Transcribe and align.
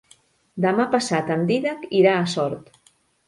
Demà 0.63 0.85
passat 0.95 1.29
en 1.35 1.45
Dídac 1.51 1.85
irà 2.01 2.17
a 2.17 2.25
Sort. 2.35 2.73